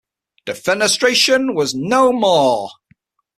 [0.47, 2.71] Defenestration was no more.